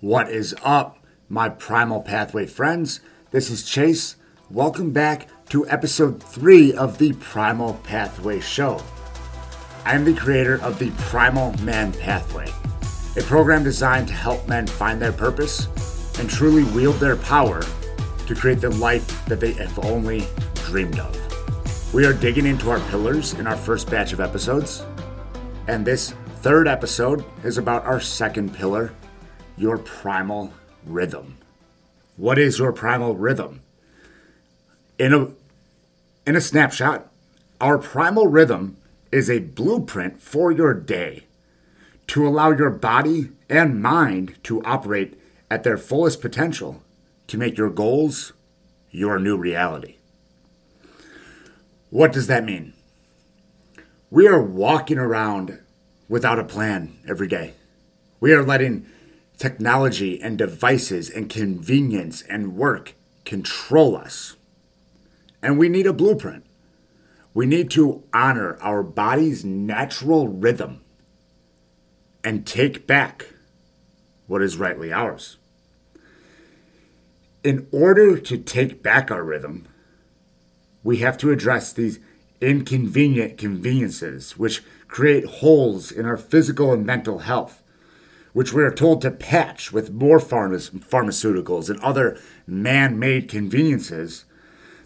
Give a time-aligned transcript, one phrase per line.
[0.00, 3.00] What is up, my Primal Pathway friends?
[3.32, 4.14] This is Chase.
[4.48, 8.80] Welcome back to episode 3 of the Primal Pathway Show.
[9.84, 12.46] I am the creator of the Primal Man Pathway,
[13.20, 15.66] a program designed to help men find their purpose
[16.20, 17.64] and truly wield their power
[18.28, 20.28] to create the life that they have only
[20.66, 21.92] dreamed of.
[21.92, 24.86] We are digging into our pillars in our first batch of episodes,
[25.66, 28.92] and this third episode is about our second pillar
[29.58, 30.52] your primal
[30.84, 31.38] rhythm.
[32.16, 33.62] What is your primal rhythm?
[34.98, 35.28] In a
[36.26, 37.10] in a snapshot,
[37.60, 38.76] our primal rhythm
[39.10, 41.24] is a blueprint for your day
[42.08, 45.18] to allow your body and mind to operate
[45.50, 46.82] at their fullest potential
[47.26, 48.32] to make your goals
[48.90, 49.96] your new reality.
[51.90, 52.74] What does that mean?
[54.10, 55.58] We are walking around
[56.08, 57.54] without a plan every day.
[58.20, 58.86] We are letting
[59.38, 62.94] technology and devices and convenience and work
[63.24, 64.36] control us.
[65.42, 66.44] And we need a blueprint.
[67.32, 70.82] We need to honor our body's natural rhythm
[72.24, 73.28] and take back
[74.26, 75.36] what is rightly ours.
[77.44, 79.68] In order to take back our rhythm,
[80.82, 82.00] we have to address these
[82.40, 87.62] inconvenient conveniences which create holes in our physical and mental health
[88.32, 94.24] which we are told to patch with more pharmaceuticals and other man made conveniences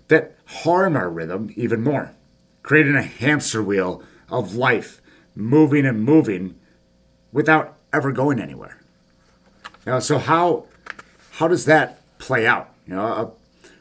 [0.08, 2.14] that harm our rhythm even more,
[2.62, 5.00] creating a hamster wheel of life
[5.34, 6.58] moving and moving
[7.32, 8.80] without ever going anywhere.
[9.86, 10.66] Know, so how
[11.32, 12.72] how does that play out?
[12.86, 13.30] You know, uh,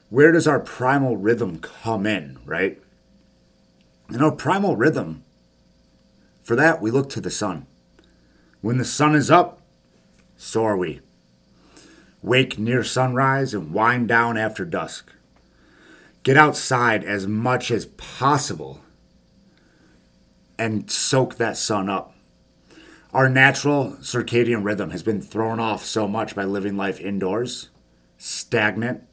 [0.10, 2.82] where does our primal rhythm come in, right?
[4.10, 5.24] You know, primal rhythm.
[6.44, 7.68] For that, we look to the sun.
[8.62, 9.60] When the sun is up,
[10.38, 11.02] so are we.
[12.22, 15.12] Wake near sunrise and wind down after dusk.
[16.22, 18.82] Get outside as much as possible
[20.60, 22.14] and soak that sun up.
[23.14, 27.70] Our natural circadian rhythm has been thrown off so much by living life indoors,
[28.20, 29.04] stagnant,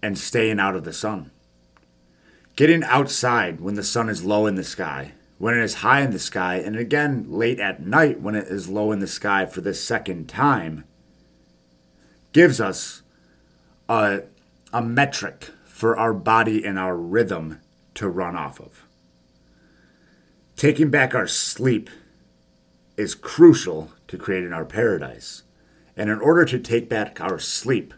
[0.00, 1.32] and staying out of the sun.
[2.54, 6.10] Getting outside when the sun is low in the sky when it is high in
[6.10, 9.62] the sky, and again late at night when it is low in the sky for
[9.62, 10.84] the second time,
[12.34, 13.00] gives us
[13.88, 14.20] a,
[14.70, 17.58] a metric for our body and our rhythm
[17.94, 18.84] to run off of.
[20.56, 21.88] Taking back our sleep
[22.98, 25.44] is crucial to creating our paradise.
[25.96, 27.94] And in order to take back our sleep,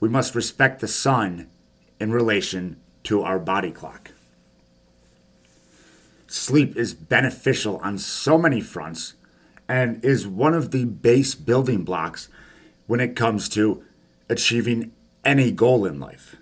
[0.00, 1.50] we must respect the sun
[2.00, 4.11] in relation to our body clock
[6.32, 9.14] sleep is beneficial on so many fronts
[9.68, 12.28] and is one of the base building blocks
[12.86, 13.84] when it comes to
[14.28, 14.92] achieving
[15.24, 16.36] any goal in life.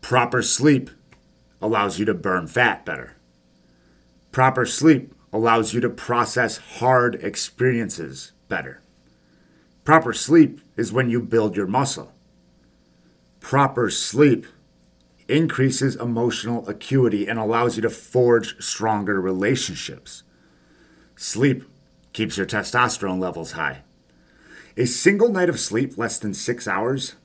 [0.00, 0.90] Proper sleep
[1.60, 3.16] allows you to burn fat better.
[4.30, 8.80] Proper sleep allows you to process hard experiences better.
[9.84, 12.12] Proper sleep is when you build your muscle.
[13.40, 14.46] Proper sleep
[15.28, 20.22] increases emotional acuity and allows you to forge stronger relationships.
[21.16, 21.64] Sleep
[22.12, 23.82] keeps your testosterone levels high.
[24.76, 27.16] A single night of sleep, less than six hours,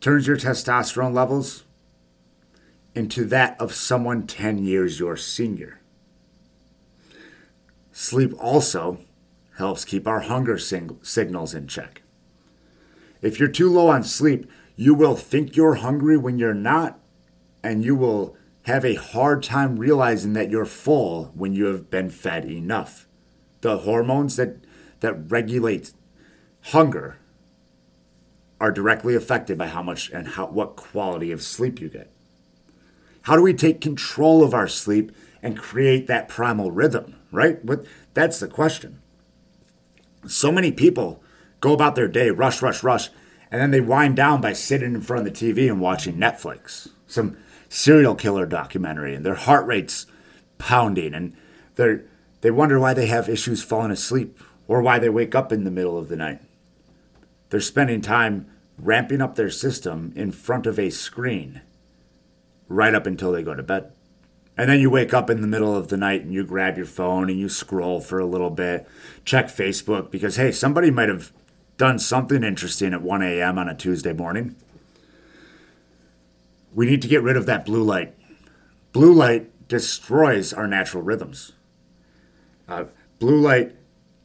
[0.00, 1.64] turns your testosterone levels
[2.94, 5.80] into that of someone 10 years your senior.
[7.92, 8.98] Sleep also
[9.56, 12.02] helps keep our hunger sing- signals in check.
[13.20, 14.48] If you're too low on sleep,
[14.78, 17.00] you will think you're hungry when you're not,
[17.64, 22.08] and you will have a hard time realizing that you're full when you have been
[22.08, 23.08] fed enough.
[23.60, 24.58] The hormones that,
[25.00, 25.92] that regulate
[26.66, 27.18] hunger
[28.60, 32.12] are directly affected by how much and how, what quality of sleep you get.
[33.22, 35.10] How do we take control of our sleep
[35.42, 37.64] and create that primal rhythm, right?
[37.64, 37.84] What,
[38.14, 39.00] that's the question.
[40.28, 41.20] So many people
[41.60, 43.10] go about their day, rush, rush, rush,
[43.50, 46.88] and then they wind down by sitting in front of the TV and watching Netflix,
[47.06, 47.36] some
[47.68, 50.06] serial killer documentary, and their heart rate's
[50.58, 51.34] pounding, and
[51.76, 52.00] they
[52.40, 55.70] they wonder why they have issues falling asleep or why they wake up in the
[55.70, 56.40] middle of the night.
[57.50, 58.46] They're spending time
[58.78, 61.62] ramping up their system in front of a screen
[62.68, 63.92] right up until they go to bed.
[64.56, 66.86] And then you wake up in the middle of the night and you grab your
[66.86, 68.88] phone and you scroll for a little bit,
[69.24, 71.32] check Facebook because, hey, somebody might have
[71.78, 73.56] done something interesting at 1 a.m.
[73.56, 74.56] on a Tuesday morning.
[76.74, 78.14] We need to get rid of that blue light.
[78.92, 81.52] Blue light destroys our natural rhythms.
[82.68, 82.84] Uh,
[83.18, 83.76] blue light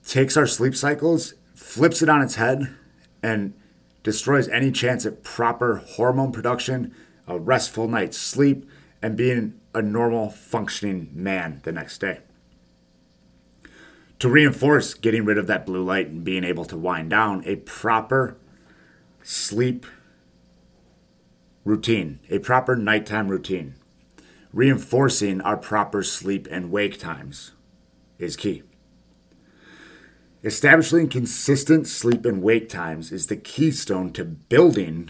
[0.05, 2.75] takes our sleep cycles, flips it on its head,
[3.21, 3.53] and
[4.01, 6.93] destroys any chance at proper hormone production,
[7.27, 8.69] a restful night's sleep,
[9.01, 12.19] and being a normal functioning man the next day.
[14.23, 17.57] To reinforce getting rid of that blue light and being able to wind down, a
[17.57, 18.37] proper
[19.21, 19.85] sleep
[21.65, 23.75] routine, a proper nighttime routine,
[24.53, 27.51] reinforcing our proper sleep and wake times
[28.17, 28.63] is key.
[30.41, 35.09] Establishing consistent sleep and wake times is the keystone to building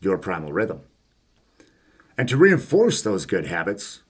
[0.00, 0.80] your primal rhythm.
[2.16, 4.00] And to reinforce those good habits,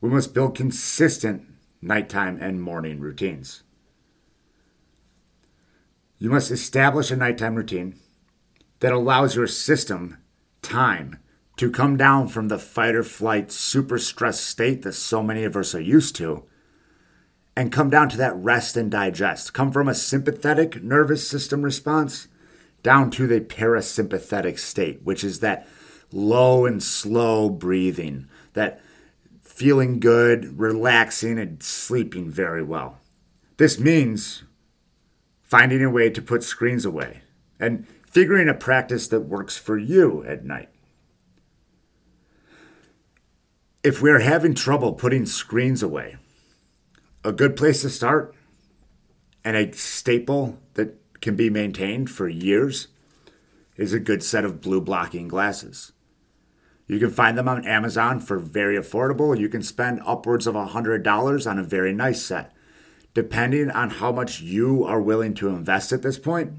[0.00, 1.42] we must build consistent
[1.80, 3.64] nighttime and morning routines.
[6.22, 7.98] You must establish a nighttime routine
[8.78, 10.18] that allows your system
[10.62, 11.18] time
[11.56, 15.56] to come down from the fight or flight super stressed state that so many of
[15.56, 16.44] us are used to
[17.56, 19.52] and come down to that rest and digest.
[19.52, 22.28] Come from a sympathetic nervous system response
[22.84, 25.66] down to the parasympathetic state, which is that
[26.12, 28.80] low and slow breathing, that
[29.40, 33.00] feeling good, relaxing, and sleeping very well.
[33.56, 34.44] This means
[35.52, 37.20] finding a way to put screens away
[37.60, 40.70] and figuring a practice that works for you at night.
[43.84, 46.16] If we're having trouble putting screens away,
[47.22, 48.34] a good place to start
[49.44, 52.88] and a staple that can be maintained for years
[53.76, 55.92] is a good set of blue blocking glasses.
[56.86, 59.38] You can find them on Amazon for very affordable.
[59.38, 62.54] You can spend upwards of $100 on a very nice set.
[63.14, 66.52] Depending on how much you are willing to invest at this point,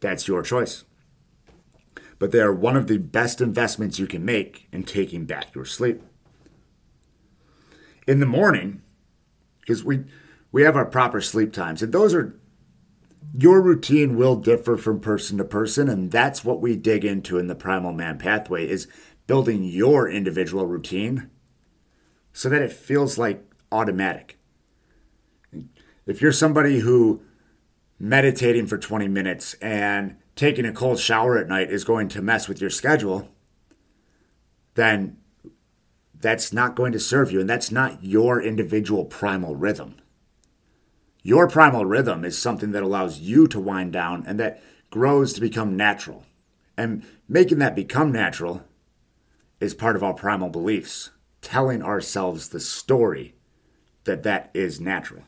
[0.00, 0.84] that's your choice.
[2.18, 5.64] But they are one of the best investments you can make in taking back your
[5.64, 6.02] sleep.
[8.06, 8.82] In the morning,
[9.60, 10.04] because we
[10.50, 12.38] we have our proper sleep times and those are
[13.36, 17.48] your routine will differ from person to person and that's what we dig into in
[17.48, 18.88] the primal man pathway is
[19.26, 21.28] building your individual routine
[22.32, 24.37] so that it feels like automatic
[26.08, 27.22] if you're somebody who
[27.98, 32.48] meditating for 20 minutes and taking a cold shower at night is going to mess
[32.48, 33.28] with your schedule
[34.74, 35.16] then
[36.20, 39.96] that's not going to serve you, and that's not your individual primal rhythm.
[41.22, 45.40] Your primal rhythm is something that allows you to wind down and that grows to
[45.40, 46.24] become natural.
[46.76, 48.64] And making that become natural
[49.60, 51.10] is part of our primal beliefs,
[51.42, 53.34] telling ourselves the story
[54.04, 55.24] that that is natural.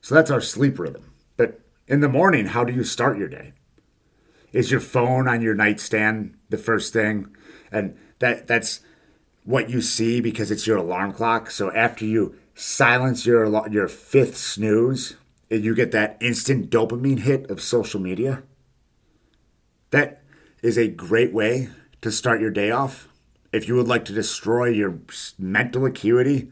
[0.00, 1.12] So that's our sleep rhythm.
[1.36, 3.52] But in the morning, how do you start your day?
[4.52, 7.34] Is your phone on your nightstand the first thing?
[7.70, 8.80] And that that's
[9.44, 11.50] what you see because it's your alarm clock.
[11.50, 15.16] So after you silence your your fifth snooze,
[15.50, 18.42] you get that instant dopamine hit of social media.
[19.90, 20.22] That
[20.62, 21.68] is a great way
[22.02, 23.08] to start your day off.
[23.52, 24.98] If you would like to destroy your
[25.38, 26.50] mental acuity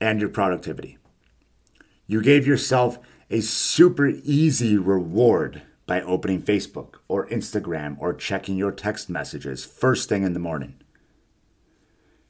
[0.00, 0.98] and your productivity,
[2.12, 2.98] you gave yourself
[3.30, 10.10] a super easy reward by opening Facebook or Instagram or checking your text messages first
[10.10, 10.74] thing in the morning.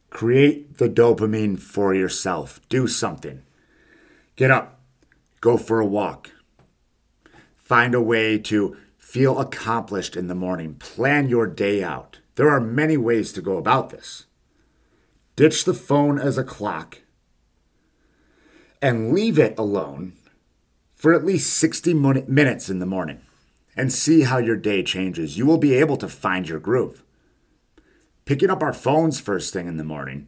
[0.09, 2.61] Create the dopamine for yourself.
[2.69, 3.43] Do something.
[4.37, 4.81] Get up,
[5.41, 6.31] go for a walk.
[7.57, 10.77] Find a way to feel accomplished in the morning.
[10.77, 12.21] Plan your day out.
[12.37, 14.27] There are many ways to go about this.
[15.35, 17.02] Ditch the phone as a clock
[18.83, 20.13] and leave it alone
[20.97, 23.21] for at least 60 minutes in the morning
[23.77, 25.39] and see how your day changes.
[25.39, 27.03] You will be able to find your groove.
[28.25, 30.27] Picking up our phones first thing in the morning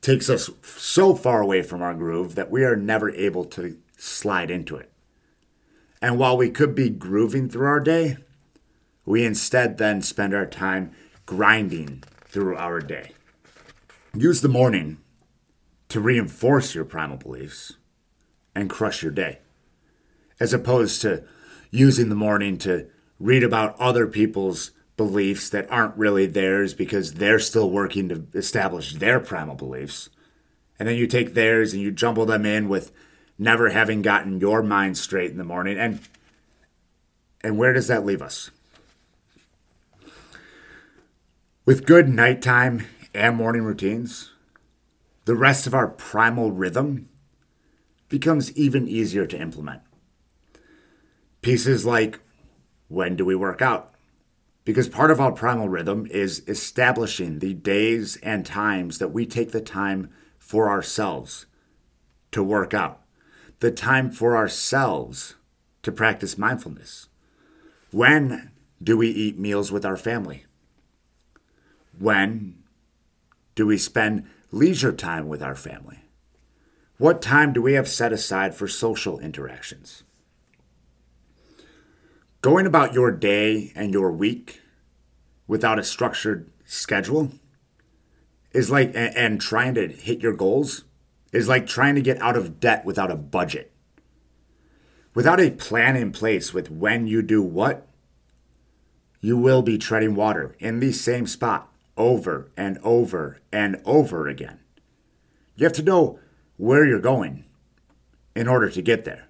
[0.00, 4.50] takes us so far away from our groove that we are never able to slide
[4.50, 4.90] into it.
[6.00, 8.16] And while we could be grooving through our day,
[9.04, 10.92] we instead then spend our time
[11.26, 13.12] grinding through our day.
[14.14, 14.98] Use the morning
[15.90, 17.74] to reinforce your primal beliefs
[18.54, 19.40] and crush your day,
[20.40, 21.24] as opposed to
[21.70, 27.38] using the morning to read about other people's beliefs that aren't really theirs because they're
[27.38, 30.10] still working to establish their primal beliefs.
[30.78, 32.92] And then you take theirs and you jumble them in with
[33.38, 35.78] never having gotten your mind straight in the morning.
[35.78, 36.00] And
[37.42, 38.50] and where does that leave us?
[41.64, 44.30] With good nighttime and morning routines,
[45.30, 47.08] the rest of our primal rhythm
[48.08, 49.80] becomes even easier to implement.
[51.40, 52.18] Pieces like
[52.88, 53.94] when do we work out?
[54.64, 59.52] Because part of our primal rhythm is establishing the days and times that we take
[59.52, 61.46] the time for ourselves
[62.32, 63.00] to work out,
[63.60, 65.36] the time for ourselves
[65.84, 67.08] to practice mindfulness.
[67.92, 68.50] When
[68.82, 70.46] do we eat meals with our family?
[71.96, 72.64] When
[73.54, 75.98] do we spend leisure time with our family?
[76.98, 80.02] What time do we have set aside for social interactions?
[82.42, 84.60] Going about your day and your week
[85.46, 87.32] without a structured schedule
[88.52, 90.84] is like, and, trying to hit your goals
[91.32, 93.72] is like trying to get out of debt without a budget.
[95.14, 97.86] Without a plan in place with when you do what,
[99.20, 101.69] you will be treading water in the same spot
[102.00, 104.58] over and over and over again.
[105.54, 106.18] You have to know
[106.56, 107.44] where you're going
[108.34, 109.28] in order to get there.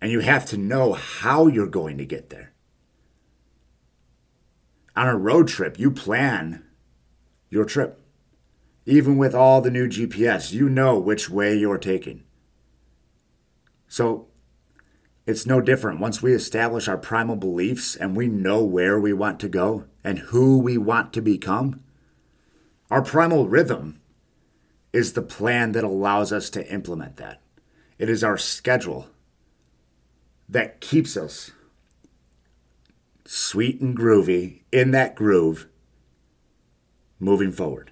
[0.00, 2.52] And you have to know how you're going to get there.
[4.94, 6.64] On a road trip, you plan
[7.50, 8.00] your trip.
[8.86, 12.22] Even with all the new GPS, you know which way you're taking.
[13.88, 14.28] So
[15.26, 16.00] it's no different.
[16.00, 20.18] Once we establish our primal beliefs and we know where we want to go and
[20.18, 21.80] who we want to become,
[22.90, 24.00] our primal rhythm
[24.92, 27.40] is the plan that allows us to implement that.
[27.98, 29.08] It is our schedule
[30.48, 31.52] that keeps us
[33.24, 35.66] sweet and groovy in that groove
[37.18, 37.90] moving forward.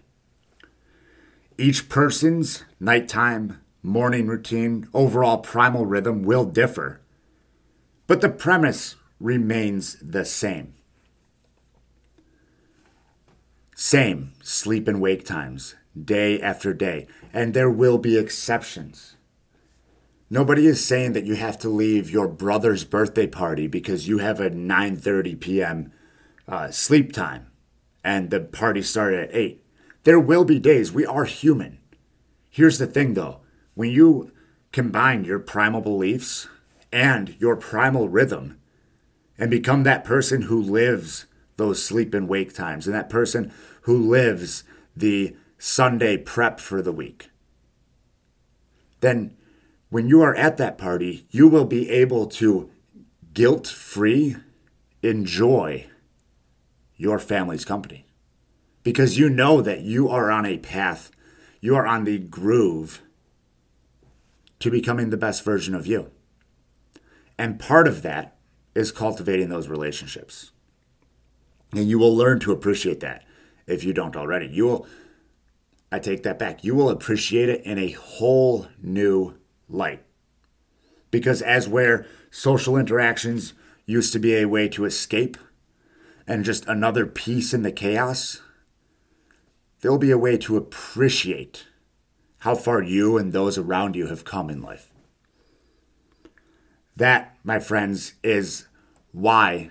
[1.56, 7.01] Each person's nighttime, morning routine, overall primal rhythm will differ
[8.06, 10.74] but the premise remains the same.
[13.74, 19.16] Same sleep and wake times, day after day, and there will be exceptions.
[20.30, 24.40] Nobody is saying that you have to leave your brother's birthday party because you have
[24.40, 25.92] a 9:30 p.m.
[26.48, 27.48] Uh, sleep time
[28.04, 29.64] and the party started at 8.
[30.04, 31.78] There will be days we are human.
[32.50, 33.40] Here's the thing though,
[33.74, 34.32] when you
[34.72, 36.48] combine your primal beliefs
[36.92, 38.58] and your primal rhythm
[39.38, 43.96] and become that person who lives those sleep and wake times and that person who
[43.96, 44.64] lives
[44.96, 47.30] the Sunday prep for the week.
[49.00, 49.36] Then,
[49.90, 52.70] when you are at that party, you will be able to
[53.34, 54.36] guilt free
[55.02, 55.86] enjoy
[56.96, 58.06] your family's company
[58.82, 61.10] because you know that you are on a path,
[61.60, 63.02] you are on the groove
[64.60, 66.10] to becoming the best version of you.
[67.38, 68.36] And part of that
[68.74, 70.52] is cultivating those relationships.
[71.72, 73.24] And you will learn to appreciate that
[73.66, 74.46] if you don't already.
[74.46, 74.86] You will,
[75.90, 80.02] I take that back, you will appreciate it in a whole new light.
[81.10, 83.54] Because as where social interactions
[83.86, 85.36] used to be a way to escape
[86.26, 88.40] and just another piece in the chaos,
[89.80, 91.66] there'll be a way to appreciate
[92.38, 94.91] how far you and those around you have come in life.
[96.96, 98.66] That, my friends, is
[99.12, 99.70] why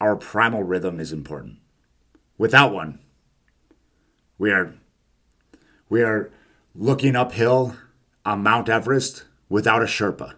[0.00, 1.58] our primal rhythm is important.
[2.38, 3.00] Without one,
[4.38, 4.74] we are
[5.88, 6.30] we are
[6.74, 7.76] looking uphill
[8.24, 10.34] on Mount Everest without a Sherpa.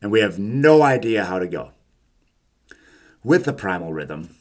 [0.00, 1.72] And we have no idea how to go.
[3.24, 4.36] With the primal rhythm,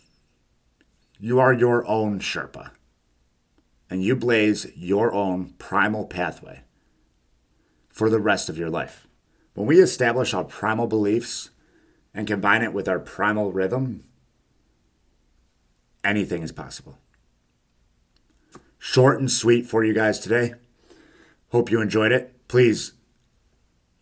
[1.19, 2.72] you are your own Sherpa.
[3.89, 6.62] And you blaze your own primal pathway
[7.89, 9.06] for the rest of your life.
[9.57, 11.49] When we establish our primal beliefs
[12.13, 14.03] and combine it with our primal rhythm,
[16.03, 16.99] anything is possible.
[18.77, 20.53] Short and sweet for you guys today.
[21.49, 22.47] Hope you enjoyed it.
[22.47, 22.93] Please,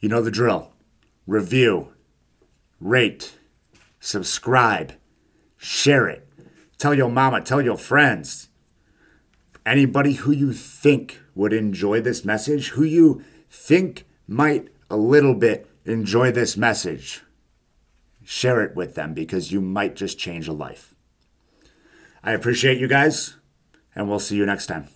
[0.01, 0.74] you know the drill.
[1.25, 1.93] Review,
[2.81, 3.38] rate,
[4.01, 4.91] subscribe,
[5.55, 6.27] share it.
[6.77, 8.50] Tell your mama, tell your friends.
[9.65, 15.68] Anybody who you think would enjoy this message, who you think might a little bit
[15.86, 17.22] enjoy this message,
[18.24, 20.96] share it with them because you might just change a life.
[22.24, 23.36] I appreciate you guys,
[23.96, 24.88] and we'll see you next time.